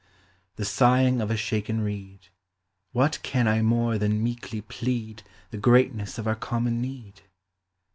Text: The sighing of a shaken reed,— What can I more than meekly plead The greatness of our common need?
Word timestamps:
The 0.55 0.65
sighing 0.65 1.21
of 1.21 1.29
a 1.29 1.37
shaken 1.37 1.81
reed,— 1.81 2.29
What 2.91 3.19
can 3.21 3.47
I 3.47 3.61
more 3.61 3.99
than 3.99 4.23
meekly 4.23 4.61
plead 4.61 5.21
The 5.51 5.59
greatness 5.59 6.17
of 6.17 6.25
our 6.27 6.33
common 6.33 6.81
need? 6.81 7.21